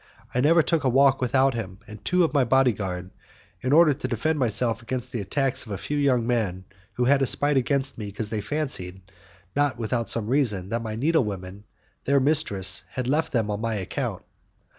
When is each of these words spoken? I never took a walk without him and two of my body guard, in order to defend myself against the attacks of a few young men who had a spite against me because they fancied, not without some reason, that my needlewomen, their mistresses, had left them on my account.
I 0.33 0.41
never 0.41 0.63
took 0.63 0.83
a 0.83 0.89
walk 0.89 1.21
without 1.21 1.53
him 1.53 1.77
and 1.85 2.03
two 2.03 2.23
of 2.23 2.33
my 2.33 2.43
body 2.43 2.71
guard, 2.71 3.11
in 3.61 3.71
order 3.71 3.93
to 3.93 4.07
defend 4.07 4.39
myself 4.39 4.81
against 4.81 5.11
the 5.11 5.21
attacks 5.21 5.63
of 5.63 5.71
a 5.71 5.77
few 5.77 5.95
young 5.95 6.25
men 6.25 6.65
who 6.95 7.05
had 7.05 7.21
a 7.21 7.27
spite 7.27 7.55
against 7.55 7.99
me 7.99 8.07
because 8.07 8.31
they 8.31 8.41
fancied, 8.41 8.99
not 9.55 9.77
without 9.77 10.09
some 10.09 10.25
reason, 10.25 10.69
that 10.69 10.81
my 10.81 10.95
needlewomen, 10.95 11.65
their 12.05 12.19
mistresses, 12.19 12.83
had 12.89 13.07
left 13.07 13.31
them 13.31 13.51
on 13.51 13.61
my 13.61 13.75
account. 13.75 14.23